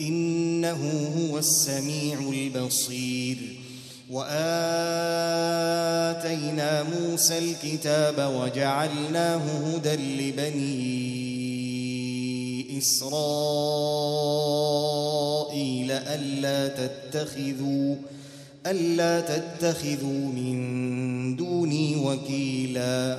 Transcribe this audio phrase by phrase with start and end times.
[0.00, 3.36] إنه هو السميع البصير.
[4.10, 4.32] وآتينا
[6.82, 11.14] موسى الكتاب وجعلناه هدى لبني
[12.78, 13.10] إسرائيل
[15.90, 17.96] ألا تتخذوا
[18.66, 23.18] ألا تتخذوا من دوني وكيلا.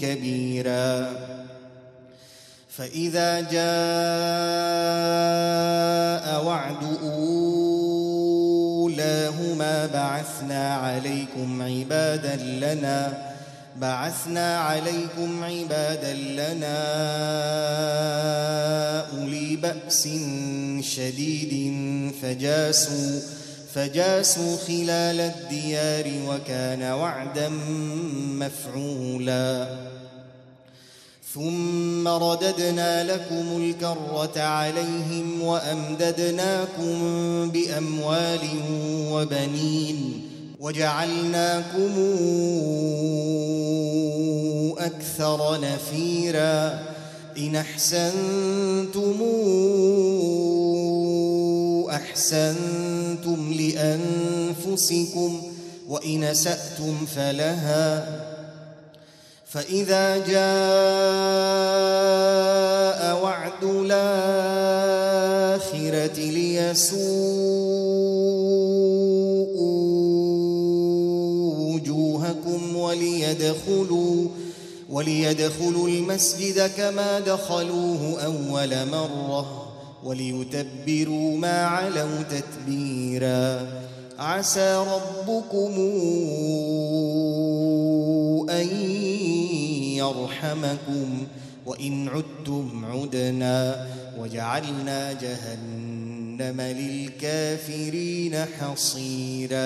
[0.00, 1.10] كبيرا.
[2.78, 3.58] فإذا جاء
[6.44, 6.96] وعد
[8.98, 13.28] أولاهما بعثنا عليكم عبادا لنا
[13.80, 16.78] بعثنا عليكم عبادا لنا
[19.18, 20.08] أولي بأس
[20.80, 21.72] شديد
[22.22, 23.20] فجاسوا
[23.74, 27.48] فجاسوا خلال الديار وكان وعدا
[28.38, 29.68] مفعولا.
[31.34, 36.94] ثم رددنا لكم الكرة عليهم وأمددناكم
[37.50, 38.40] بأموال
[39.12, 40.22] وبنين
[40.60, 41.92] وجعلناكم
[44.78, 46.78] أكثر نفيرا.
[47.38, 49.22] إن أحسنتم
[51.98, 55.42] أحسنتم لأنفسكم
[55.88, 58.08] وإن أسأتم فلها
[59.46, 60.38] فإذا جاء
[63.22, 63.98] وعد الآخرة
[66.18, 67.38] ليسوءوا
[71.74, 74.28] وجوهكم وليدخلوا
[74.90, 79.67] وليدخلوا المسجد كما دخلوه أول مرة
[80.04, 83.66] وليتبروا ما علوا تتبيرا
[84.18, 85.72] عسى ربكم
[88.50, 88.68] أن
[89.96, 91.26] يرحمكم.
[91.66, 93.88] وإن عدتم عدنا.
[94.18, 99.60] وجعلنا جهنم للكافرين حصيرا.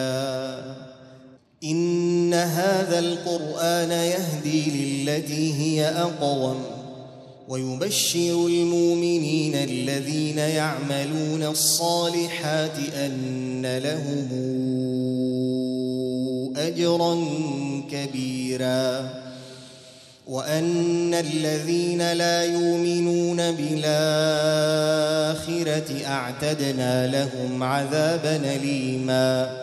[1.65, 6.82] إن هذا القرآن يهدي للتي هي أقوم.
[7.49, 14.29] ويبشر المؤمنين الذين يعملون الصالحات أن لهم
[16.57, 17.25] أجرا
[17.91, 19.23] كبيرا
[20.27, 23.83] وأن الذين لا يؤمنون بالآخرة
[26.07, 29.63] أعتدنا لهم عذابا أليما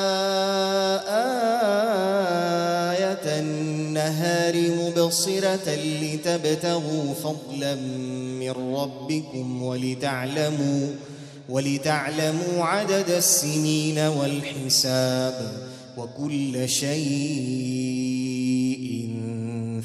[4.51, 10.87] النهار مبصرة لتبتغوا فضلا من ربكم ولتعلموا
[11.49, 15.51] ولتعلموا عدد السنين والحساب
[15.97, 17.91] وكل شيء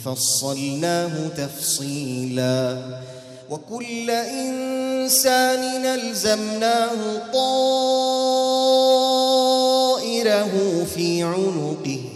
[0.05, 3.01] فصلناه تفصيلا
[3.51, 8.07] وكل إنسان ألزمناه طائره
[10.95, 12.16] في عنقه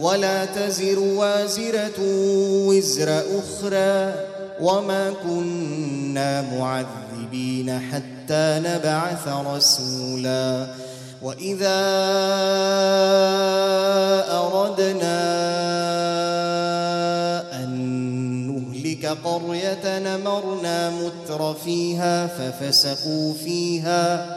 [0.00, 1.98] ولا تزر وازرة
[2.68, 4.14] وزر أخرى
[4.60, 10.66] وما كنا معذبين حتى نبعث رسولا
[11.22, 11.80] وإذا
[14.30, 15.16] أردنا
[17.64, 17.70] أن
[18.46, 24.36] نهلك قرية نمرنا متر فيها ففسقوا فيها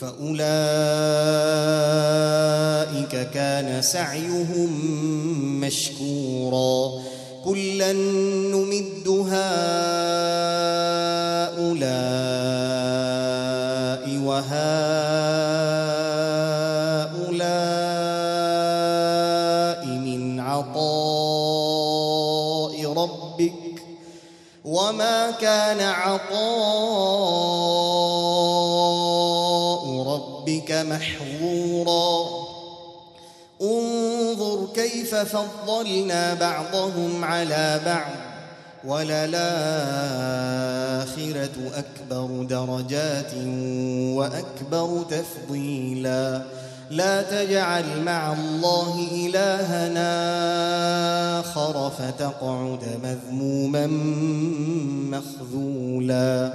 [0.00, 0.44] فأولئك
[3.30, 4.70] كان سعيهم
[5.60, 7.02] مشكورا.
[7.44, 9.34] كلا نمد هؤلاء
[14.24, 14.66] وهؤلاء
[19.86, 20.84] من عطاء
[22.92, 23.52] ربك.
[24.64, 27.63] وما كان عطاء
[30.64, 32.28] ربك محظورا.
[33.62, 38.10] انظر كيف فضلنا بعضهم على بعض
[38.84, 39.42] وللآخرة
[41.74, 43.34] أكبر درجات
[44.16, 46.42] وأكبر تفضيلا.
[46.90, 50.10] لا تجعل مع الله إلهنا
[51.40, 53.86] آخر فتقعد مذموما
[55.18, 56.54] مخذولا.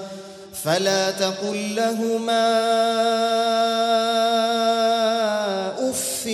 [0.63, 2.47] فلا تقل لهما
[5.89, 6.29] أف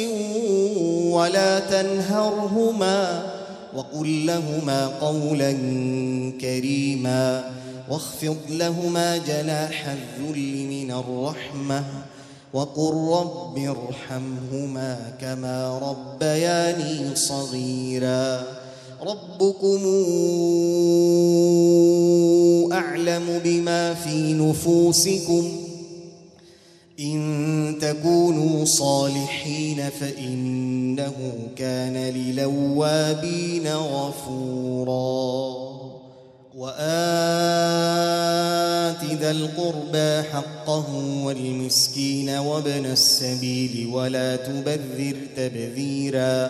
[1.12, 3.24] ولا تنهرهما
[3.76, 5.52] وقل لهما قولا
[6.42, 7.52] كريما
[7.90, 11.84] واخفض لهما جناح الذل من الرحمة
[12.54, 18.44] وقل رب ارحمهما كما ربياني صغيرا
[19.02, 19.80] ربكم
[22.74, 25.52] أعلم بما في نفوسكم.
[27.00, 31.14] إن تكونوا صالحين فإنه
[31.56, 35.68] كان للوابين غفورا.
[36.58, 36.78] وآت
[39.22, 40.86] ذا القربى حقه
[41.24, 46.50] والمسكين وابن السبيل ولا تبذر تبذيرا.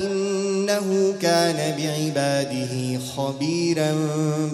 [0.00, 3.94] إنه كان بعباده خبيرا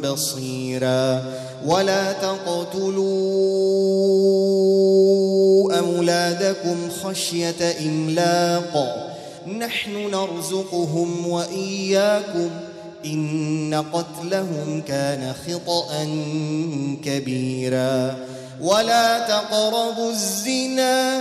[0.04, 1.22] بصيرا.
[1.66, 3.04] ولا تقتلوا
[5.78, 9.06] أولادكم خشية إملاق.
[9.58, 12.50] نحن نرزقهم وإياكم.
[13.06, 15.86] إن قتلهم كان خطأ
[17.04, 18.16] كبيرا.
[18.60, 21.20] ولا تقربوا الزنا.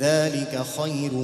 [0.00, 1.14] ذلك خير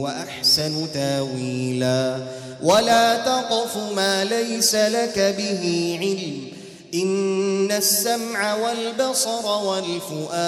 [0.00, 2.16] وأحسن تاويلا.
[2.62, 6.52] ولا تقف ما ليس لك به علم.
[6.94, 10.42] إن السمع والبصر والفؤاد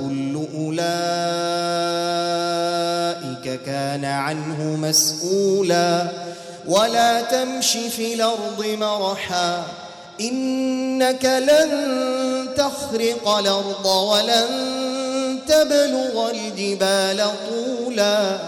[0.00, 0.80] كل أولئك
[3.66, 6.08] كان عنه مسؤولا.
[6.66, 9.64] ولا تمش في الأرض مرحا.
[10.20, 11.70] إنك لن
[12.56, 14.78] تخرق الأرض ولن
[15.46, 18.38] تبلغ الجبال طولا.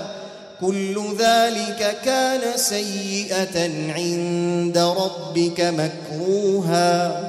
[0.61, 7.21] كل ذلك كان سيئة عند ربك مكروها.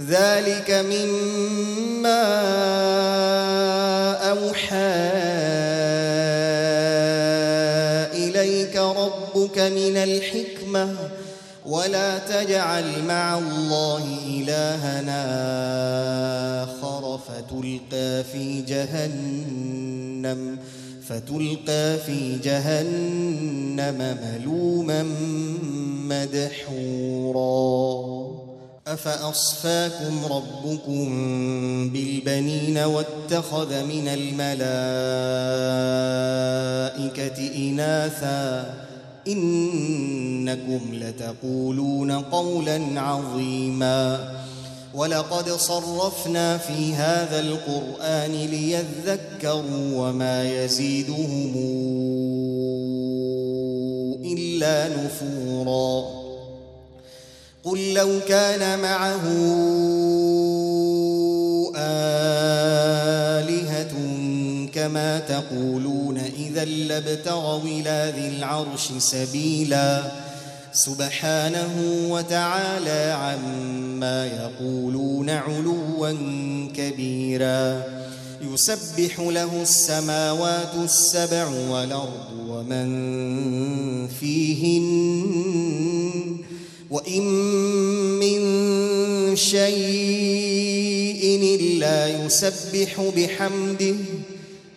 [0.00, 2.22] ذلك مما
[4.30, 4.98] أوحى
[8.14, 10.94] إليك ربك من الحكمة.
[11.68, 15.24] ولا تجعل مع الله إلهنا
[16.62, 20.58] آخر فتلقى في جهنم
[21.08, 25.02] فتلقى في جهنم ملوما
[26.08, 27.48] مدحورا.
[28.86, 31.08] أفأصفاكم ربكم
[31.92, 34.58] بالبنين واتخذ من الملائكة
[37.56, 38.87] إناثا
[39.28, 44.34] إنكم لتقولون قولا عظيما.
[44.94, 51.54] ولقد صرفنا في هذا القرآن ليذكروا وما يزيدهم
[54.24, 56.04] إلا نفورا.
[57.64, 59.24] قل لو كان معه
[64.78, 70.12] كما تقولون إذا لابتغوا إلى ذي العرش سبيلا.
[70.72, 76.12] سبحانه وتعالى عما يقولون علوا
[76.76, 77.82] كبيرا.
[78.52, 82.88] يسبح له السماوات السبع والأرض ومن
[84.08, 84.88] فيهن
[86.90, 87.22] وإن
[88.22, 88.40] من
[89.36, 91.22] شيء
[91.60, 93.94] إلا يسبح بحمده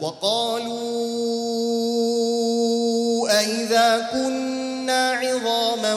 [0.00, 1.06] وقالوا
[3.40, 5.94] أئذا كنا عظاما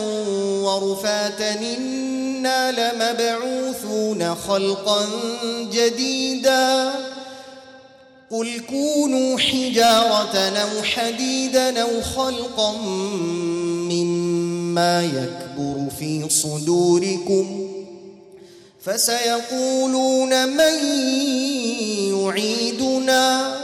[0.64, 5.06] ورفاتا إنا لمبعوثون خلقا
[5.74, 6.92] جديدا
[8.32, 12.72] قل كونوا حجارة أو حديدا أو خلقا
[13.92, 17.70] مما يكبر في صدوركم
[18.82, 20.86] فسيقولون من
[22.14, 23.56] يعيدنا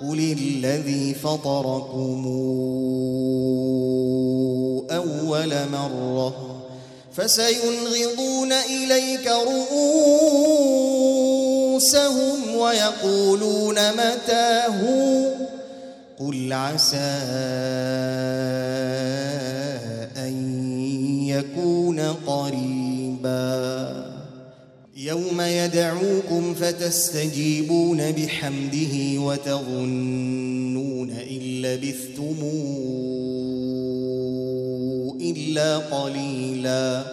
[0.00, 2.24] قل الذي فطركم
[4.90, 6.56] أول مرة
[7.12, 10.76] فسينغضون إليك رؤوسهم
[12.56, 14.80] ويقولون متاه
[16.18, 16.96] قل عسى
[20.16, 20.34] أن
[21.28, 24.06] يكون قريبا
[24.96, 26.15] يوم يدعوكم
[26.60, 32.36] فتستجيبون بحمده وتظنون إن لبثتم
[35.20, 37.04] إلا قليلا؟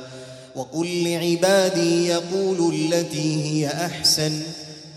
[0.55, 4.31] وقل لعبادي يقول التي هي أحسن.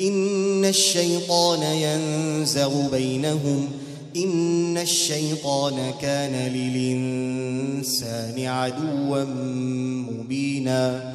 [0.01, 3.69] إن الشيطان ينزغ بينهم.
[4.17, 9.25] إن الشيطان كان للإنسان عدوا
[10.11, 11.15] مبينا.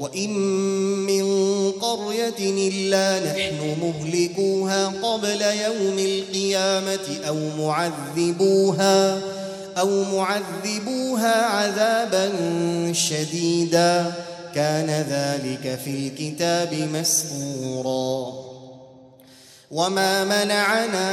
[0.00, 0.30] وإن
[1.06, 1.24] من
[1.72, 9.20] قرية إلا نحن مهلكوها قبل يوم القيامة أو معذبوها
[9.78, 12.32] أو معذبوها عذابا
[12.92, 14.12] شديدا
[14.54, 18.32] كان ذلك في الكتاب مسطورا
[19.70, 21.10] وما منعنا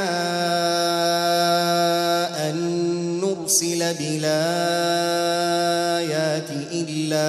[2.50, 4.28] أن أرسل بالآيات
[6.72, 7.28] إلا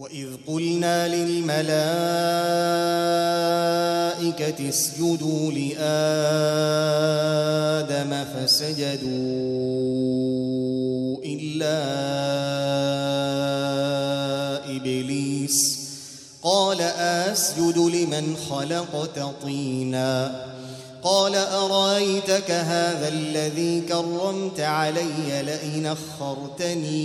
[0.00, 1.68] وإذ قلنا للملائكة
[4.68, 5.84] اسجدوا لآدم
[8.24, 9.10] فسجدوا
[11.24, 11.80] إلا
[14.76, 15.78] إبليس
[16.42, 20.50] قال أسجد لمن خلقت طيناً
[21.02, 27.00] قال أرأيتك هذا الذي كرمت علي لئن أخرتني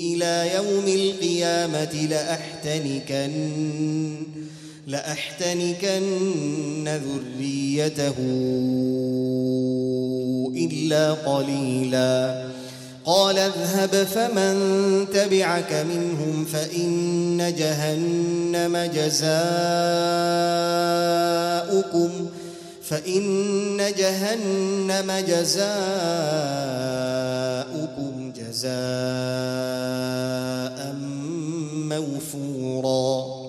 [0.00, 3.32] إلى يوم القيامة لأحتنكن
[4.86, 6.04] لأحتنكن
[6.88, 8.14] ذريته
[10.56, 12.57] إلا قليلاً.
[13.08, 19.30] قال اذهب فمن تبعك منهم فإن جهنم جزاؤكم
[22.82, 25.52] فإن جهنم جزاؤكم
[28.36, 28.68] جزاء
[31.88, 33.48] موفوراً.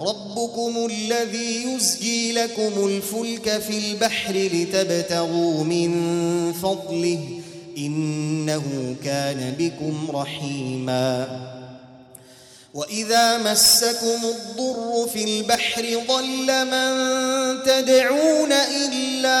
[0.00, 5.92] ربكم الذي يزجي لكم الفلك في البحر لتبتغوا من
[6.52, 7.40] فضله
[7.78, 11.28] إنه كان بكم رحيما.
[12.74, 16.92] وإذا مسكم الضر في البحر ضل من
[17.62, 19.40] تدعون إلا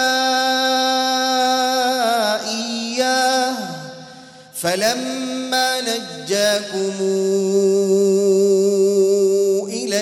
[2.48, 3.54] إياه
[4.54, 6.94] فلما نجاكم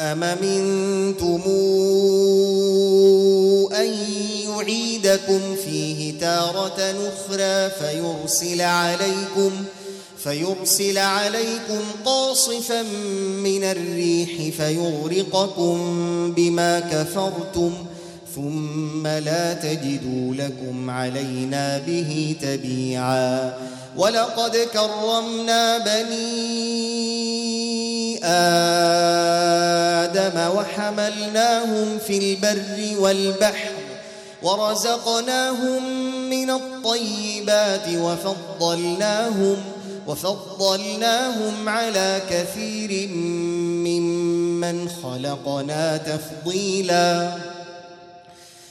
[0.00, 1.40] أم منتم
[3.76, 3.94] أن
[4.48, 9.50] يعيدكم فيه تارة أخرى فيرسل عليكم
[10.24, 12.82] فيرسل عليكم قاصفا
[13.42, 15.76] من الريح فيغرقكم
[16.36, 17.72] بما كفرتم
[18.34, 23.52] ثم لا تجدوا لكم علينا به تبيعا.
[23.96, 27.30] ولقد كرمنا بني
[28.24, 33.70] آدم وحملناهم في البر والبحر
[34.42, 35.82] ورزقناهم
[36.30, 39.56] من الطيبات وفضلناهم
[40.06, 47.32] وفضلناهم على كثير ممن خلقنا تفضيلا.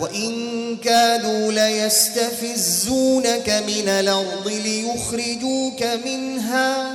[0.00, 6.94] وإن كادوا ليستفزونك من الأرض ليخرجوك منها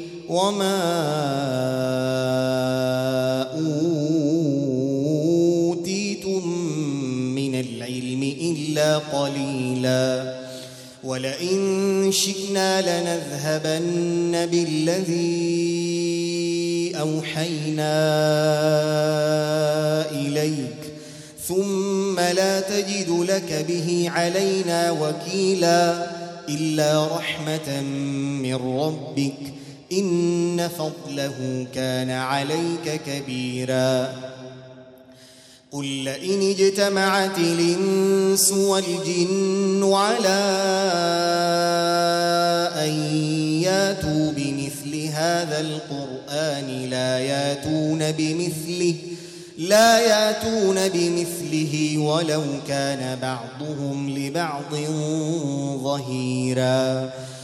[0.31, 0.81] وما
[5.67, 6.47] أوتيتم
[7.35, 10.41] من العلم إلا قليلا
[11.03, 15.71] ولئن شئنا لنذهبن بالذي
[16.99, 18.01] أوحينا
[20.11, 20.93] إليك
[21.47, 26.07] ثم لا تجد لك به علينا وكيلا
[26.49, 27.81] إلا رحمة
[28.41, 29.60] من ربك
[29.91, 34.13] إن فضله كان عليك كبيرا.
[35.71, 40.41] قل لئن اجتمعت الإنس والجن على
[42.75, 42.93] أن
[43.61, 48.95] ياتوا بمثل هذا القرآن لا ياتون بمثله
[49.57, 54.75] لا ياتون بمثله ولو كان بعضهم لبعض
[55.83, 57.09] ظهيرا.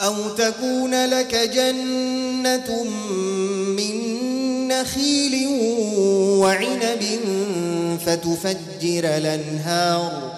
[0.00, 2.84] أو تكون لك جنة
[3.76, 4.16] من
[4.68, 5.46] نخيل
[6.40, 7.04] وعنب
[8.06, 10.32] فتفجر الأنهار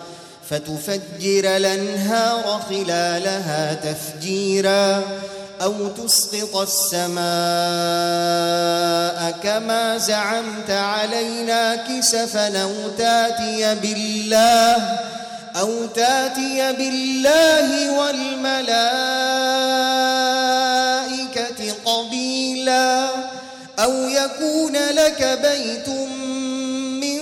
[0.51, 5.03] فتفجر الأنهار خلالها تفجيرا
[5.63, 7.19] أو تسقط السماء
[9.43, 14.99] كما زعمت علينا كسفا أو تاتي بالله.
[15.61, 18.83] أو تاتي بالله والملائكة
[21.85, 23.09] قبيلا
[23.79, 25.89] أو يكون لك بيت
[27.03, 27.21] من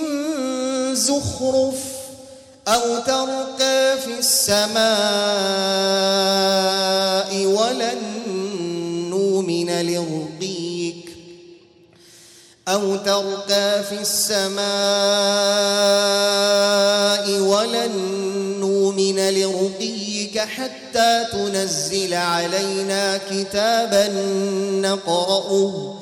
[0.95, 1.83] زخرف
[2.67, 4.87] أو ترقى في السماء
[7.45, 8.01] ولن
[9.09, 10.26] نؤمن لرقيك
[12.67, 14.59] أو ترقى في السماء
[17.39, 17.91] ولن
[18.59, 24.07] نؤمن لرقيك حتى تنزل علينا كتابا
[24.81, 25.93] نقرأه.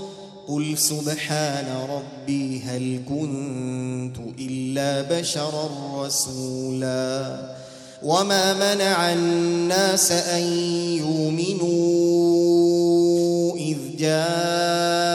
[0.47, 7.35] قل سبحان ربي هل كنت إلا بشرا رسولا.
[8.03, 10.43] وما منع الناس أن
[10.97, 11.95] يؤمنوا
[13.55, 15.14] إذ جاءهم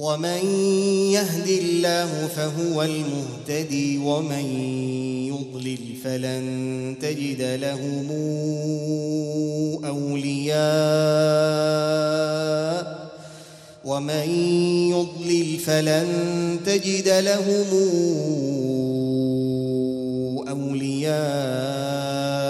[0.00, 0.44] ومن
[1.12, 4.44] يهد الله فهو المهتدي ومن
[5.28, 8.06] يضلل فلن تجد لهم
[9.84, 10.60] أولياء
[13.84, 14.30] ومن
[14.90, 16.06] يضلل فلن
[16.66, 17.66] تجد لهم
[20.48, 22.49] أولياء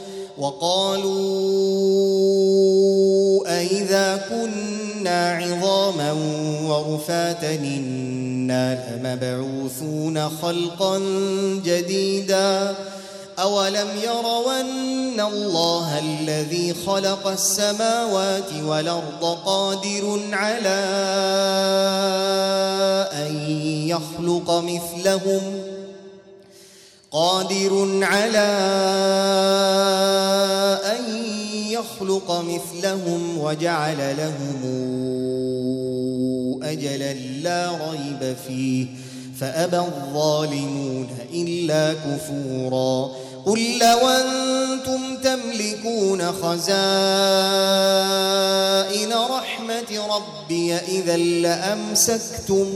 [0.41, 1.11] وقالوا
[3.59, 6.11] أئذا كنا عظاما
[6.63, 10.99] ورفاتا إنا لمبعوثون خلقا
[11.65, 12.75] جديدا
[13.39, 20.81] أولم يروا أن الله الذي خلق السماوات والأرض قادر على
[23.13, 23.35] أن
[23.87, 25.70] يخلق مثلهم
[27.11, 28.47] قادر على
[30.85, 31.03] أن
[31.69, 34.61] يخلق مثلهم وجعل لهم
[36.63, 38.85] أجلا لا ريب فيه
[39.39, 43.11] فأبى الظالمون إلا كفورا.
[43.45, 46.61] قل لو أنتم تملكون خزائن
[49.13, 52.67] رحمة ربي إذا لأمسكتم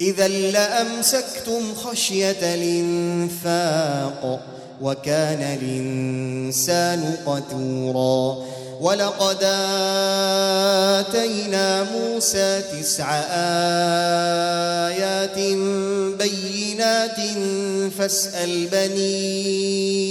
[0.00, 4.40] إذا لأمسكتم خشية الإنفاق
[4.82, 8.44] وكان الإنسان قتورا.
[8.80, 9.42] ولقد
[11.02, 13.20] آتينا موسى تسع
[14.88, 15.38] آيات
[16.18, 17.20] بينات
[17.98, 20.10] فاسأل بني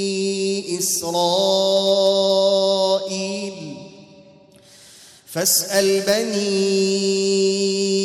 [0.80, 1.38] إسرائيل.
[5.28, 7.97] فاسأل بني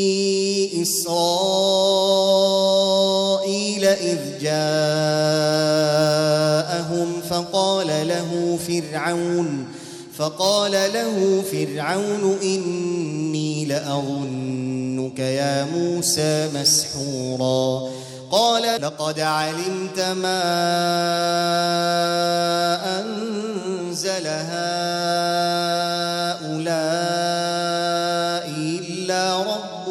[0.82, 2.24] إسرائيل
[3.84, 4.82] إذ جاءهم
[7.30, 9.68] فقال له فرعون
[10.16, 17.88] فقال له فرعون إني لأظنك يا موسى مسحورا.
[18.32, 20.42] قال لقد علمت ما
[23.00, 25.51] أنزل هؤلاء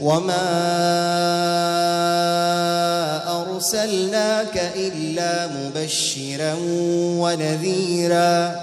[0.00, 0.48] وما
[3.40, 6.56] أرسلناك إلا مبشرا
[7.22, 8.60] ونذيرا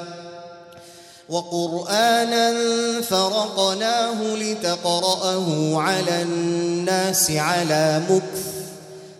[1.30, 2.54] وقرآنا
[3.02, 8.46] فرقناه لتقرأه على الناس على مكث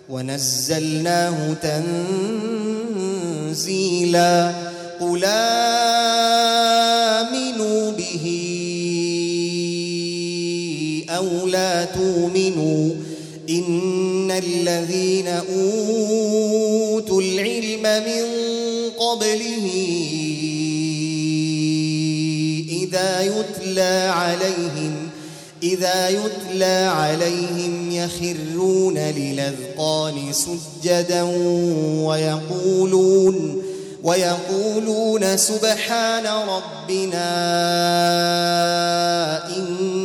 [0.10, 1.54] ونزلناه
[3.44, 4.52] تنزيلا
[5.00, 5.26] قل
[6.86, 8.45] آمنوا به
[11.18, 12.92] أو لا تؤمنوا
[13.50, 18.26] إن الذين أوتوا العلم من
[18.98, 19.70] قبله
[22.70, 25.10] إذا يتلى عليهم
[25.64, 31.24] إذا يتلى عليهم يخرون للأذقان سجدا
[32.04, 33.62] ويقولون
[34.04, 37.26] ويقولون سبحان ربنا
[39.58, 40.05] إن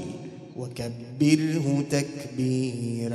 [0.71, 3.11] وكبره تكبيراً.